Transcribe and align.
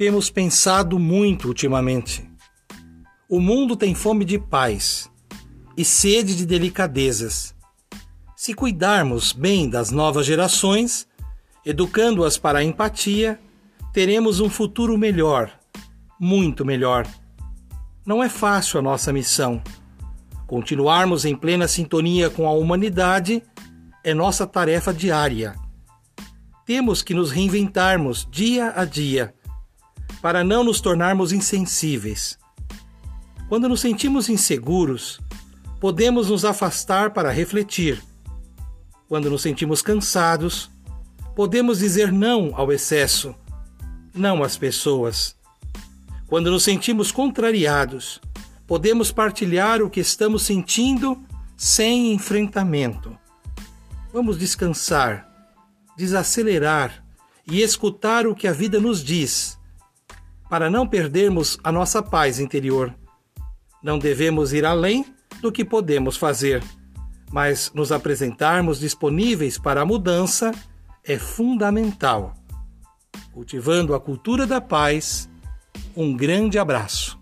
Temos 0.00 0.30
pensado 0.30 0.98
muito 0.98 1.46
ultimamente. 1.46 2.26
O 3.28 3.38
mundo 3.38 3.76
tem 3.76 3.94
fome 3.94 4.24
de 4.24 4.38
paz 4.38 5.10
e 5.76 5.84
sede 5.84 6.34
de 6.34 6.46
delicadezas. 6.46 7.54
Se 8.34 8.54
cuidarmos 8.54 9.34
bem 9.34 9.68
das 9.68 9.90
novas 9.90 10.24
gerações, 10.24 11.06
educando-as 11.66 12.38
para 12.38 12.60
a 12.60 12.64
empatia, 12.64 13.38
teremos 13.92 14.40
um 14.40 14.48
futuro 14.48 14.96
melhor, 14.96 15.52
muito 16.18 16.64
melhor. 16.64 17.06
Não 18.06 18.24
é 18.24 18.28
fácil 18.30 18.78
a 18.78 18.82
nossa 18.82 19.12
missão. 19.12 19.62
Continuarmos 20.46 21.26
em 21.26 21.36
plena 21.36 21.68
sintonia 21.68 22.30
com 22.30 22.48
a 22.48 22.52
humanidade 22.52 23.42
é 24.02 24.14
nossa 24.14 24.46
tarefa 24.46 24.94
diária. 24.94 25.54
Temos 26.64 27.02
que 27.02 27.12
nos 27.12 27.30
reinventarmos 27.30 28.26
dia 28.30 28.72
a 28.74 28.86
dia 28.86 29.34
para 30.20 30.44
não 30.44 30.62
nos 30.62 30.80
tornarmos 30.80 31.32
insensíveis. 31.32 32.38
Quando 33.48 33.68
nos 33.68 33.80
sentimos 33.80 34.28
inseguros, 34.28 35.20
podemos 35.80 36.28
nos 36.28 36.44
afastar 36.44 37.10
para 37.10 37.30
refletir. 37.30 38.02
Quando 39.08 39.30
nos 39.30 39.42
sentimos 39.42 39.82
cansados, 39.82 40.70
podemos 41.34 41.78
dizer 41.78 42.12
não 42.12 42.52
ao 42.54 42.70
excesso, 42.70 43.34
não 44.14 44.42
às 44.42 44.56
pessoas. 44.56 45.36
Quando 46.28 46.50
nos 46.50 46.62
sentimos 46.62 47.10
contrariados, 47.10 48.20
podemos 48.66 49.10
partilhar 49.10 49.82
o 49.82 49.90
que 49.90 49.98
estamos 49.98 50.42
sentindo 50.42 51.20
sem 51.56 52.12
enfrentamento. 52.12 53.18
Vamos 54.12 54.38
descansar, 54.38 55.28
desacelerar 55.96 57.04
e 57.50 57.62
escutar 57.62 58.26
o 58.26 58.34
que 58.34 58.46
a 58.46 58.52
vida 58.52 58.78
nos 58.78 59.02
diz 59.02 59.59
para 60.50 60.68
não 60.68 60.84
perdermos 60.84 61.56
a 61.62 61.70
nossa 61.70 62.02
paz 62.02 62.40
interior. 62.40 62.92
Não 63.80 64.00
devemos 64.00 64.52
ir 64.52 64.66
além 64.66 65.06
do 65.40 65.52
que 65.52 65.64
podemos 65.64 66.16
fazer, 66.16 66.60
mas 67.30 67.70
nos 67.72 67.92
apresentarmos 67.92 68.80
disponíveis 68.80 69.56
para 69.56 69.82
a 69.82 69.86
mudança 69.86 70.50
é 71.04 71.16
fundamental. 71.16 72.34
Cultivando 73.32 73.94
a 73.94 74.00
cultura 74.00 74.44
da 74.44 74.60
paz, 74.60 75.30
um 75.96 76.16
grande 76.16 76.58
abraço. 76.58 77.19